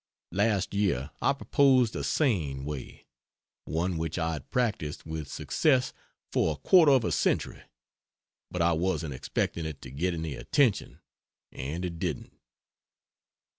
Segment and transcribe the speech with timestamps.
[0.31, 3.05] Last year I proposed a sane way
[3.65, 5.93] one which I had practiced with success
[6.31, 7.61] for a quarter of a century
[8.49, 11.01] but I wasn't expecting it to get any attention,
[11.51, 12.33] and it didn't.